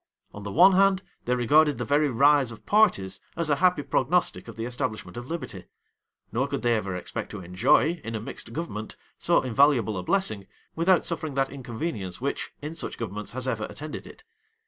[0.33, 4.47] On the one hand, they regarded the very rise of parties as a happy prognostic
[4.47, 5.65] of the establishment of liberty;
[6.31, 10.47] nor could they ever expect to enjoy, in a mixed government, so invaluable a blessing,
[10.75, 14.23] without suffering that inconvenience which, in such governments, has ever attended it.